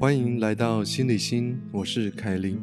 [0.00, 2.56] 欢迎来到心理心，我是凯琳。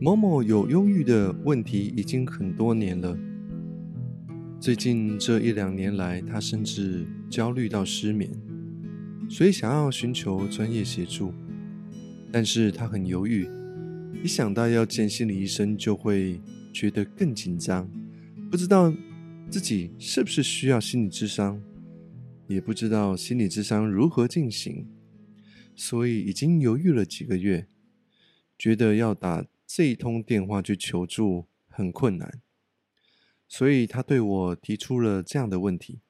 [0.00, 3.18] 某某有忧郁的问题已经很多年了，
[4.60, 8.30] 最近这一两年来，他甚至焦虑到失眠，
[9.28, 11.34] 所以想要寻求专业协助。
[12.30, 13.48] 但是他很犹豫，
[14.22, 16.40] 一想到要见心理医生，就会
[16.72, 17.90] 觉得更紧张，
[18.52, 18.94] 不知道
[19.50, 21.60] 自己是不是需要心理智商，
[22.46, 24.86] 也不知道心理智商如何进行。
[25.76, 27.68] 所以已经犹豫了几个月，
[28.58, 32.40] 觉得要打这一通电话去求助很困难，
[33.46, 36.00] 所以他对我提出了这样的问题：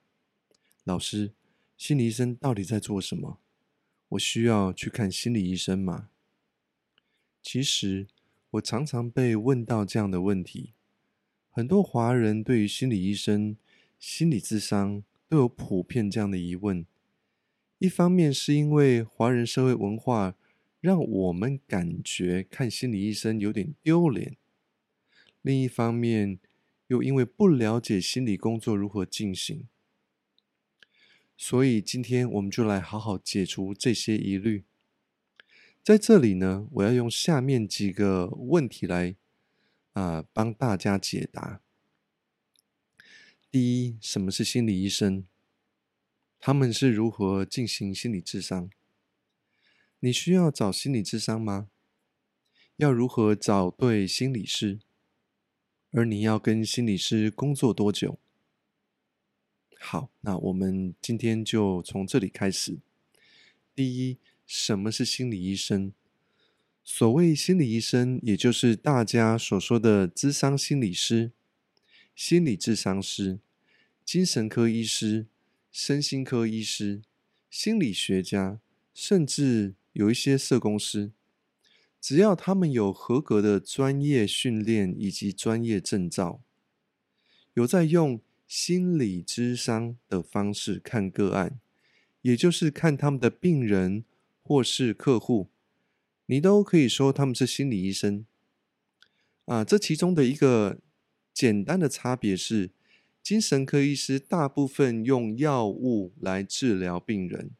[0.84, 1.32] 老师，
[1.76, 3.40] 心理医生到底在做什么？
[4.10, 6.10] 我需要去看心理医生吗？
[7.42, 8.06] 其实
[8.52, 10.74] 我常常被问到这样的问题，
[11.50, 13.56] 很多华人对于心理医生、
[13.98, 16.86] 心理智商都有普遍这样的疑问。
[17.78, 20.34] 一方面是因为华人社会文化
[20.80, 24.37] 让我们感觉看心理医生有点丢脸，
[25.42, 26.38] 另一方面
[26.86, 29.68] 又因为不了解心理工作如何进行，
[31.36, 34.64] 所以今天我们就来好好解除这些疑虑。
[35.82, 39.14] 在这里呢，我要用下面几个问题来
[39.92, 41.60] 啊帮大家解答。
[43.51, 45.24] 第一，什么是心理医生？
[46.38, 48.70] 他们是如何进行心理智商？
[50.01, 51.68] 你需要找心理智商吗？
[52.76, 54.79] 要如何找对心理师？
[55.90, 58.18] 而你要跟心理师工作多久？
[59.80, 62.79] 好，那我们今天就从这里开始。
[63.74, 65.92] 第一，什么是心理医生？
[66.84, 71.32] 所谓心理医生，也就是大家所说的智商心理师、
[72.14, 73.41] 心理智商师、
[74.04, 75.26] 精神科医师。
[75.78, 77.03] 身心科医师、
[77.50, 78.59] 心理学家，
[78.94, 81.12] 甚至有一些社工师，
[82.00, 86.41] 只要他们有合格的专业训练以及专业证照，
[87.53, 91.60] 有在用心理咨商的方式看个案，
[92.22, 94.03] 也就是看他们的病人
[94.42, 95.50] 或是客户，
[96.25, 98.25] 你都可以说他们是心理医生。
[99.44, 100.78] 啊，这其中的一个
[101.34, 102.70] 简单的差别是。
[103.26, 107.50] 精神科医师大部分用药物来治疗病人，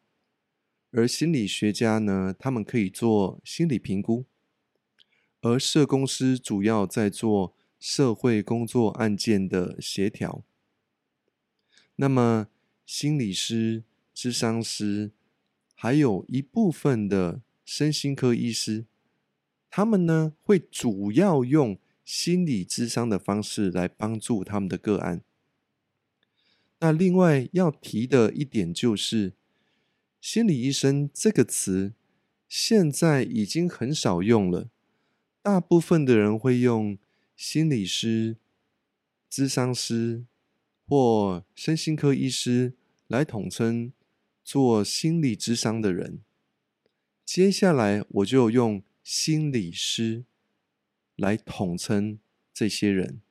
[0.91, 4.23] 而心理学家呢，他们可以做心理评估，
[5.41, 10.45] 而社工师主要在做社会工作案件的协调。
[11.97, 12.47] 那么，
[12.85, 13.83] 心理师、
[14.13, 15.11] 智商师，
[15.75, 18.85] 还有一部分的身心科医师，
[19.69, 25.21] 他们呢会主要用心理智商的方式来帮助他们的个案。
[26.79, 29.33] 那另外要提的一点就是，
[30.21, 31.93] 心理医生这个词
[32.47, 34.69] 现在已经很少用了，
[35.41, 36.97] 大部分的人会用
[37.35, 38.37] 心理师、
[39.31, 40.25] 咨商师
[40.87, 42.73] 或身心科医师
[43.07, 43.91] 来统称
[44.43, 46.19] 做心理咨商的人。
[47.25, 50.23] 接下来我就用心理师
[51.15, 52.19] 来统称
[52.53, 53.21] 这些人。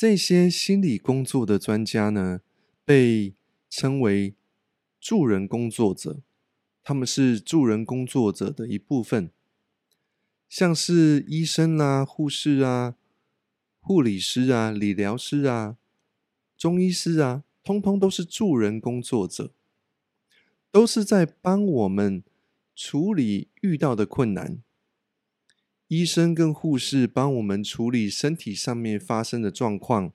[0.00, 2.40] 这些心理工作的专家呢，
[2.86, 3.34] 被
[3.68, 4.34] 称为
[4.98, 6.22] 助人工作者。
[6.82, 9.30] 他们是助人工作者的一部分，
[10.48, 12.96] 像是医生啊、护士啊、
[13.80, 15.76] 护理师啊、理疗师啊、
[16.56, 19.52] 中医师啊，通通都是助人工作者，
[20.70, 22.24] 都是在帮我们
[22.74, 24.62] 处理遇到的困难。
[25.90, 30.12] 医生跟护士帮我们处理身体上面发生的状况，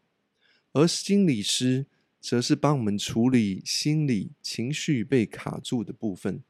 [0.71, 1.85] 而心理师
[2.21, 6.41] 则是帮我们处理心理情绪被卡住的部分。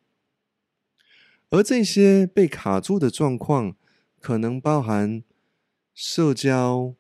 [1.49, 3.75] 而这些被卡住的状况，
[4.19, 5.23] 可能包含
[5.95, 6.93] 社交、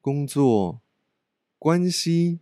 [0.00, 0.80] 工作、
[1.58, 2.38] 关系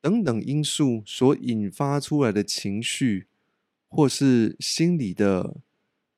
[0.00, 3.26] 等等因素所引发出来的情绪，
[3.86, 5.58] 或是心理的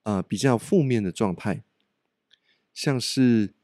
[0.05, 1.65] 啊比较负面的状态。
[2.77, 3.55] 像是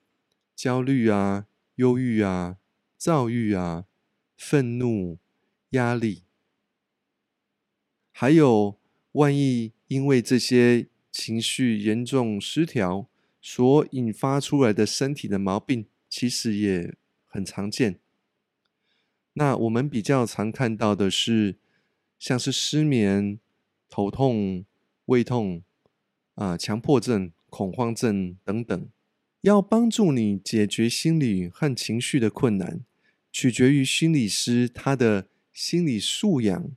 [0.56, 2.56] 焦虑啊、忧郁啊、
[2.96, 3.84] 躁郁啊、
[4.38, 5.18] 愤怒、
[5.72, 6.22] 压力，
[8.10, 8.78] 还有
[9.12, 13.06] 万一因为这些情绪严重失调
[13.42, 18.00] 所引发出来的身体的毛病，其实也很常见。
[19.34, 21.58] 那我们比较常看到的是，
[22.18, 23.38] 像是失眠、
[23.90, 24.64] 头痛、
[25.04, 25.62] 胃痛
[26.36, 28.88] 啊、强迫症、恐慌症等等。
[29.42, 32.84] 要帮助你解决心理和情绪的困难，
[33.32, 36.70] 取决于心理师他的心理素养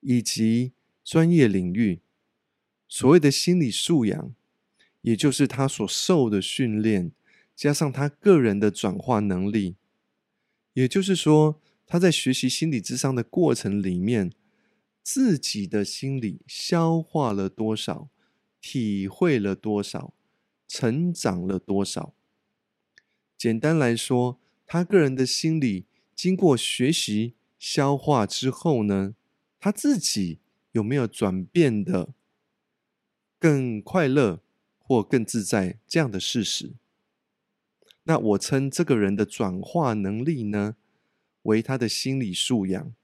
[0.00, 0.72] 以及
[1.04, 2.00] 专业领域。
[2.88, 4.34] 所谓的心理素养，
[5.02, 7.12] 也就是他所受的训练，
[7.54, 9.76] 加上他个人的转化能力。
[10.72, 14.32] 也就是说，他在学习心理智商的过程里面，
[15.04, 18.08] 自己的心理消化了多少，
[18.60, 20.12] 体会了多少，
[20.70, 22.14] 成长了多少。
[23.36, 29.16] 简单来说，他个人的心理经过学习消化之后呢，
[29.58, 30.38] 他自己
[30.70, 32.14] 有没有转变的
[33.36, 34.42] 更快乐
[34.78, 36.74] 或更自在这样的事实？
[38.04, 40.76] 那我称这个人的转化能力呢，
[41.42, 42.94] 为他的心理素养。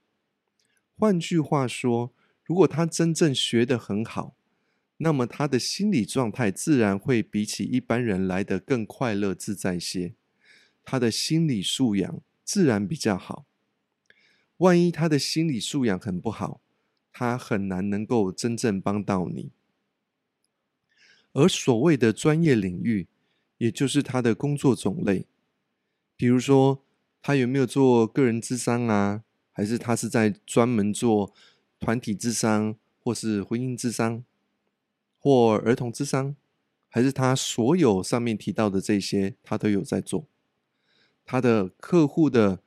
[0.96, 2.12] 换句话说，
[2.44, 4.36] 如果他真正学得很好，
[4.98, 10.14] 那么他的心理状态自然会比起一般人来得更快乐自在些。
[10.84, 13.44] 他的心理素养自然比较好。
[14.58, 16.60] 万一他的心理素养很不好，
[17.12, 19.50] 他很难能够真正帮到你。
[21.32, 23.08] 而所谓的专业领域，
[23.58, 25.26] 也就是他的工作种类，
[26.16, 26.82] 比如说
[27.20, 29.22] 他有没有做个人智商啊，
[29.52, 31.34] 还是他是在专门做
[31.78, 34.24] 团体智商，或是婚姻智商，
[35.26, 36.36] 或儿童智商，
[36.88, 40.28] 还是他所有上面提到的这些，他都有在做。
[41.24, 42.60] 他的客户的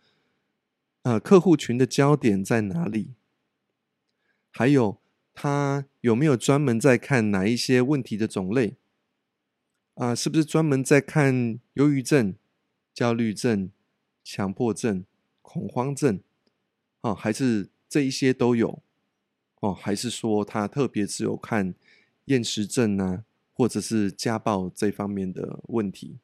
[1.03, 3.13] 呃客户群的焦点在哪里？
[4.51, 4.97] 还有
[5.33, 8.75] 他有没有专门在看哪一些问题的种类？
[9.93, 12.35] 啊，是不是专门在看忧郁症、
[12.93, 13.71] 焦虑症、
[14.21, 15.05] 强迫症、
[15.41, 16.19] 恐慌症？
[16.99, 18.83] 啊，还是这一些都有？
[19.61, 21.73] 哦，还是说他特别只有看
[22.29, 23.23] 厌食症啊，
[23.53, 26.19] 或者是家暴这方面的问题？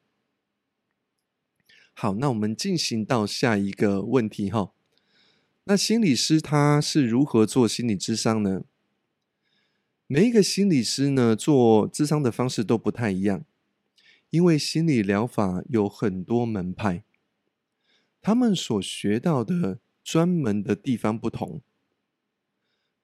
[1.92, 4.72] 好，那我们进行到下一个问题哈。
[5.64, 8.64] 那心理师他是如何做心理智商呢？
[10.06, 13.44] 每一个心理师呢，做智商的方式都不太一样。
[14.30, 17.04] 因为心理疗法有很多门派，
[18.20, 21.62] 他们所学到的专门的地方不同。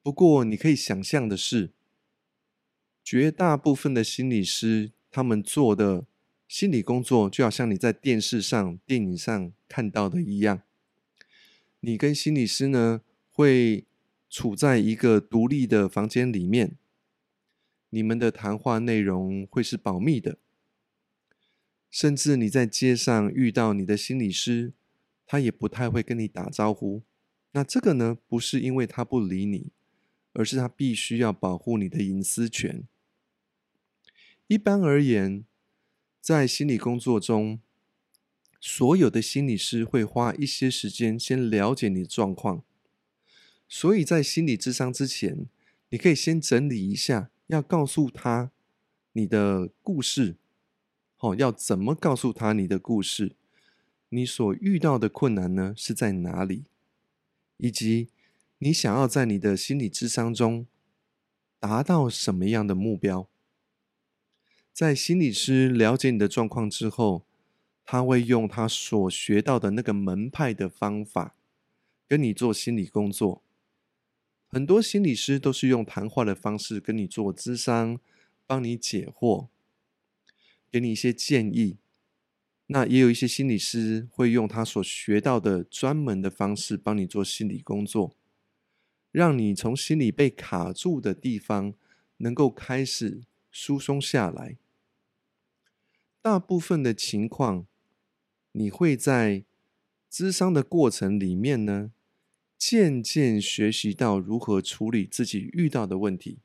[0.02, 1.72] 不过，你可以想象的是，
[3.04, 6.06] 绝大部分的心理师他们做的
[6.46, 10.62] 心理工作，就好像你在电视上、电影上看到的一样。
[11.80, 13.00] 你跟心理师呢，
[13.30, 13.86] 会
[14.30, 16.76] 处在一个独立的房间里面，
[17.90, 20.38] 你们的谈话内容会是保密的。
[21.90, 24.72] 甚至你在街上遇到你的心理师，
[25.26, 27.02] 他也不太会跟你打招呼。
[27.52, 29.72] 那这个呢，不是因为他不理你，
[30.32, 32.84] 而是他必须要保护你的隐私权。
[34.46, 35.44] 一般而言，
[36.20, 37.60] 在心理工作中，
[38.60, 42.62] 所有的心理师会花一些时间先了解你的状况。
[43.68, 45.46] 所以在心理智商之前，
[45.88, 48.50] 你可以先整理一下，要告诉他
[49.12, 50.36] 你的故事。
[51.18, 53.36] 哦，要怎么告诉他你的故事？
[54.10, 56.64] 你所遇到的困难呢是在哪里？
[57.56, 58.08] 以及
[58.58, 60.66] 你想要在你的心理智商中
[61.58, 63.28] 达到什么样的目标？
[64.82, 67.24] 在心理师了解你的状况之后，
[67.84, 71.36] 他会用他所学到的那个门派的方法
[72.08, 73.44] 跟你做心理工作。
[74.48, 78.00] 很多心理师都是用谈话的方式跟你做咨商，
[78.44, 79.46] 帮你解惑。
[80.68, 81.76] 给你一些建议，
[82.66, 88.16] 那也有一些心理师会用他所学到的专门的方式帮你做心理工作，
[89.12, 91.72] 让你从心里被卡住的地方
[92.16, 93.22] 能够开始
[93.52, 94.56] 疏松下来。
[96.22, 97.66] 大部分的情况，
[98.52, 99.42] 你会在
[100.08, 101.90] 咨商的过程里面呢，
[102.56, 106.38] 渐渐学习到如何处理自己遇到的问题。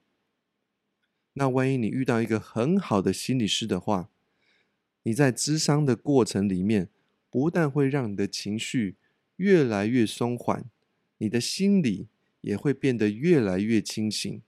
[1.34, 4.10] 那万一你遇到一个很好的心理师的话，
[5.04, 6.90] 你在咨商的过程里面，
[7.30, 8.96] 不但会让你的情绪
[9.36, 10.66] 越来越松缓，
[11.20, 12.08] 你的心理
[12.42, 14.42] 也会变得越来越清醒，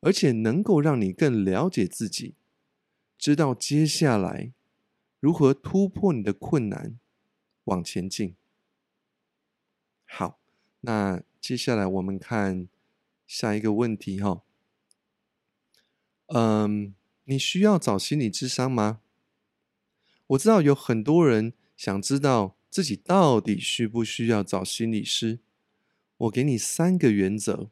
[0.00, 2.34] 而且能够让你更了解自己，
[3.22, 4.52] 知道接下来
[5.20, 6.98] 如何突破你的困难，
[7.66, 8.34] 往前进。
[10.04, 10.40] 好，
[10.80, 12.66] 那接下来我们看
[13.24, 14.42] 下一个问题哈。
[16.34, 18.98] 嗯，你需要找心理智商吗？
[20.26, 25.38] 我知道有很多人想知道自己到底需不需要找心理师。
[26.16, 27.70] 我给你三个原则。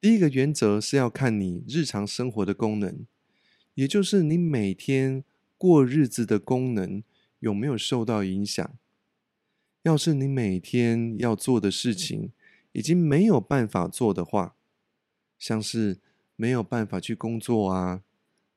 [0.00, 3.06] 第一个原则是要看你日常生活的功能，
[3.76, 5.22] 也就是你每天
[5.58, 7.02] 过日子的功能
[7.40, 8.76] 有没有受到影响。
[9.82, 12.32] 要是你每天要做的事情
[12.72, 14.56] 已经没有办法做的话，
[15.38, 15.98] 像是
[16.36, 18.02] 没有办法去工作啊，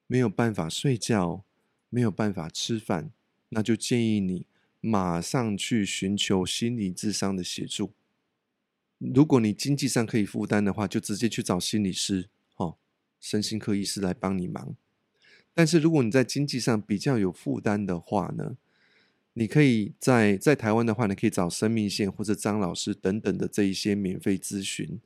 [0.07, 1.43] 没有办法睡觉，
[1.89, 3.11] 没有办法吃饭，
[3.49, 4.45] 那就建议你
[4.79, 7.91] 马上去寻求心理智商的协助。
[8.97, 12.77] 如果你经济上可以负担的话，就直接去找心理师，哦，
[13.19, 14.75] 身心科医师来帮你忙。
[15.53, 18.56] 但是如果你在经济上比较有负担的话呢，
[19.34, 25.00] 你可以在在台湾的话，你可以找生命线或者张老师等等的这一些免费咨询。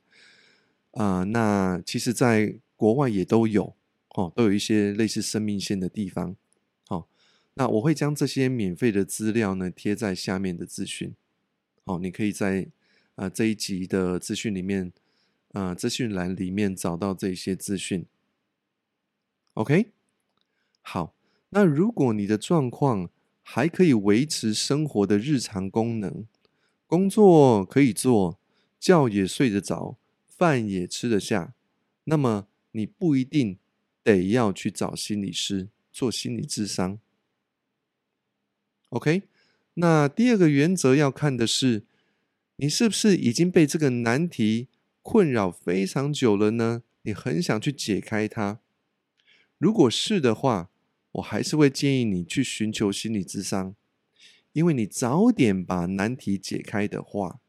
[0.92, 3.74] 啊，那其实，在国外也都有，
[4.10, 6.36] 哦，都有一些类似生命线的地方。
[6.86, 7.08] 好，
[7.54, 11.14] 那我会将这些免费的资料呢贴在下面的资讯。
[11.84, 12.68] 好，你可以在。
[13.16, 14.92] 啊，这一集的资讯里面，
[15.52, 18.04] 啊，资讯栏里面找到这些资讯。
[19.52, 19.92] OK，
[20.86, 21.16] 好，
[21.48, 23.08] 那如果你的状况
[23.42, 26.26] 还可以维持生活的日常功能，
[26.86, 28.38] 工作可以做，
[28.78, 31.54] 觉也睡得着，饭也吃得下，
[32.04, 33.58] 那么你不一定
[34.02, 36.98] 得要去找心理师做心理智商。
[38.90, 39.22] OK，
[39.74, 41.86] 那第二个原则要看的是。
[42.56, 44.68] 你是不是已经被这个难题
[45.02, 46.84] 困扰非常久了呢？
[47.02, 48.60] 你很想去解开它。
[49.58, 50.70] 如果是的话，
[51.14, 53.74] 我还是会建议你去寻求心理咨商，
[54.52, 57.40] 因为你早点把难题解开的话，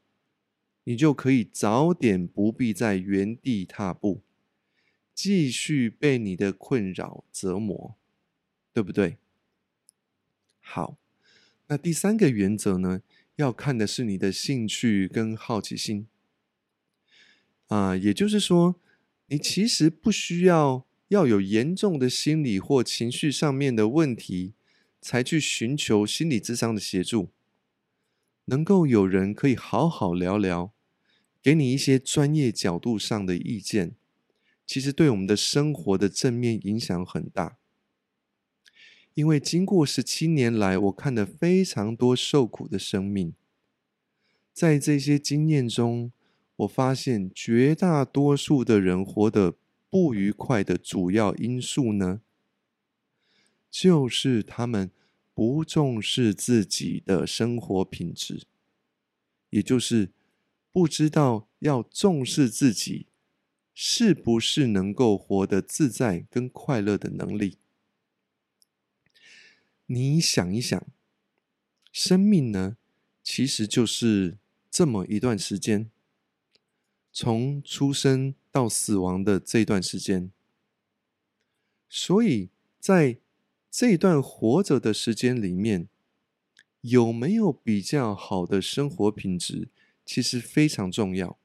[0.84, 4.22] 你就可以早点不必在原地踏步，
[5.12, 7.96] 继续被你的困扰折磨，
[8.72, 9.18] 对不对？
[10.60, 10.96] 好，
[11.66, 13.02] 那第三个原则呢？
[13.34, 16.06] 要看的是你的兴趣跟好奇心，
[17.66, 18.76] 啊，也就是说，
[19.26, 24.54] 你其实不需要要有严重的心理或情绪上面的问题，
[25.00, 27.30] 才去寻求心理智商的协助。
[28.46, 30.72] 能够有人可以好好聊聊，
[31.42, 33.94] 给你一些专业角度上的意见，
[34.66, 37.58] 其实对我们的生活的正面影响很大。
[39.14, 43.32] 因为经过十七年来，我看了非常多受苦的生命，
[44.52, 46.12] 在这些经验中，
[46.56, 49.56] 我发现绝大多数的人活得
[49.88, 52.20] 不愉快的主要因素呢，
[53.70, 54.90] 就是他们
[55.32, 58.46] 不重视自己的生活品质，
[59.50, 60.10] 也就是
[60.72, 63.06] 不知道要重视自己
[63.74, 67.58] 是不是能够活得自在跟快乐的能力。
[69.86, 70.86] 你想一想，
[71.92, 72.76] 生命呢，
[73.22, 74.38] 其实就是
[74.70, 75.90] 这么一段时间，
[77.12, 80.30] 从出生到死亡的这段时间。
[81.90, 82.48] 所以
[82.80, 83.18] 在
[83.70, 85.88] 这段活着的时间里面，
[86.80, 89.68] 有没有比较好的生活品质，
[90.06, 91.38] 其实非常重要。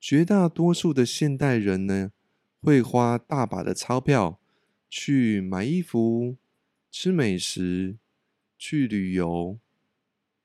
[0.00, 2.12] 绝大多数的现代人呢，
[2.60, 4.38] 会花大把的钞票
[4.88, 6.36] 去买衣服。
[6.90, 7.98] 吃美食，
[8.56, 9.58] 去旅游，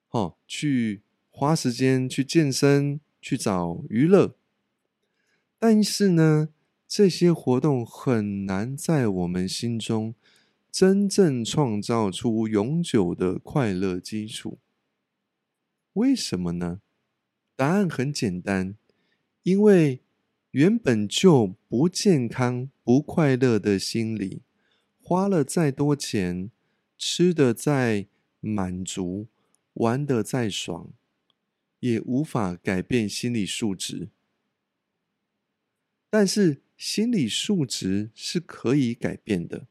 [0.09, 4.35] 哦，去花时间去健身，去找娱乐。
[5.65, 6.49] 但是呢，
[6.89, 10.13] 这些活动很难在我们心中
[10.69, 14.59] 真正创造出永久的快乐基础。
[15.93, 16.81] 为什么呢？
[17.55, 18.75] 答案很简单，
[19.43, 20.01] 因为
[20.51, 24.41] 原本就不健康、不快乐的心理。
[24.99, 26.51] 花了再多钱，
[26.97, 28.07] 吃的再
[28.41, 29.27] 满足，
[29.75, 30.91] 玩的再爽，
[31.79, 34.09] 也无法改变心理素质。
[36.13, 39.65] 但是心理素质是可以改变的。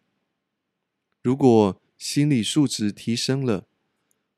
[1.23, 3.69] 如果心理素质提升了，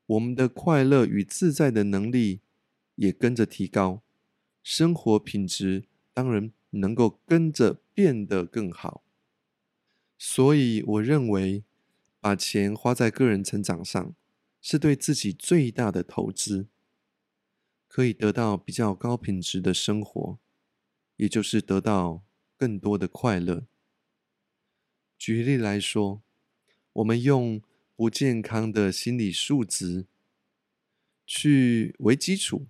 [0.05, 2.41] 我们的快乐与自在的能力
[2.93, 4.03] 也跟着提高，
[4.61, 9.03] 生活品质当然能够跟着变得更好。
[10.15, 11.63] 所以，我认为
[12.19, 14.13] 把钱花在个人成长上，
[14.61, 16.67] 是对自己最大的投资，
[17.87, 20.37] 可以得到比较高品质的生活，
[21.15, 22.23] 也就是得到
[22.57, 23.65] 更多的快乐。
[25.17, 26.21] 举例来说，
[26.93, 27.61] 我们用
[27.95, 30.05] 不健康的心理素质
[31.25, 32.67] 去为基础，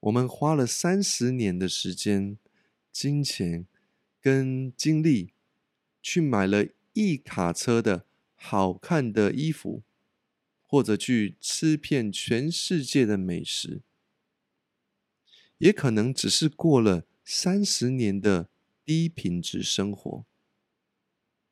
[0.00, 2.38] 我们花了三十年的时间、
[2.90, 3.66] 金钱
[4.20, 5.30] 跟精力。
[6.06, 9.82] 去买了一卡车的好看的衣服，
[10.60, 13.80] 或者去吃遍全世界的美食，
[15.56, 18.48] 也可能只是过了三十年的
[18.84, 20.24] 低品质生活。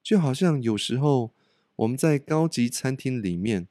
[0.02, 1.33] 就好像有时候
[1.76, 3.69] 我们在高级餐厅里面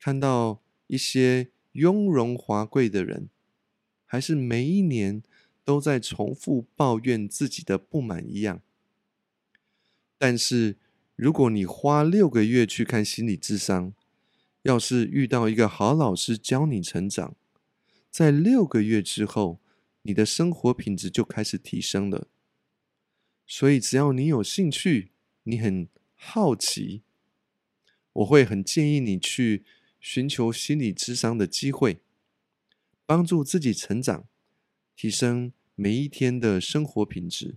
[0.00, 3.28] 看到一些雍容华贵的人，
[4.06, 5.22] 还是每一年
[5.64, 8.62] 都在重复抱怨自己的不满一样。
[10.16, 10.76] 但是，
[11.14, 13.92] 如果你花六个月去看心理智商，
[14.62, 17.36] 要是遇到一个好老师教你成长，
[18.10, 19.60] 在六个月之后，
[20.08, 22.28] 你的生活品质就开始提升了。
[23.46, 25.10] 所以，只要你有兴趣，
[25.42, 27.02] 你很好奇，
[28.14, 29.64] 我会很建议你去
[30.00, 32.00] 寻求心理智商的机会，
[33.04, 34.26] 帮助自己成长，
[34.96, 37.56] 提升每一天的生活品质。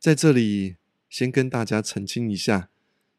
[0.00, 0.74] 在这里，
[1.08, 2.70] 先跟大家澄清一下，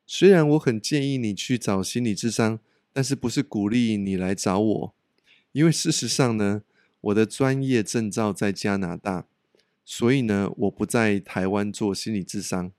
[0.06, 2.60] 虽然我很建议你去找心理智商，
[2.92, 4.96] 但是不是鼓励你来找我，
[5.54, 6.64] 因为事实上呢，
[7.06, 9.28] 我的专业证照在加拿大，
[9.84, 12.72] 所以呢，我不在台湾做心理智商。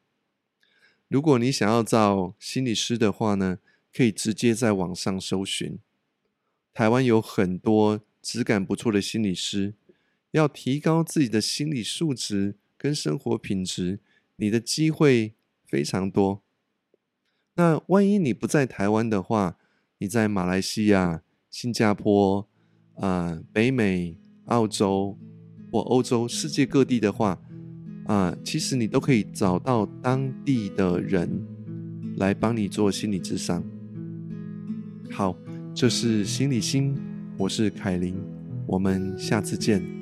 [1.07, 3.59] 如果你想要找心理师的话呢，
[3.93, 5.79] 可以直接在网上搜寻。
[6.75, 9.75] 台湾有很多质感不错的心理师，
[10.33, 14.01] 要提高自己的心理素质跟生活品质，
[14.35, 16.43] 你的机会非常多。
[17.55, 19.57] 那万一你不在台湾的话，
[19.99, 22.49] 你在马来西亚、新加坡、
[22.97, 25.17] 啊北美、澳洲
[25.71, 27.39] 或欧洲、世界各地的话，
[28.07, 31.29] 啊，其实你都可以找到当地的人
[32.17, 33.63] 来帮你做心理智商。
[35.11, 35.37] 好，
[35.75, 36.95] 这是心理心，
[37.39, 38.15] 我是凯琳，
[38.67, 39.96] 我们下次见。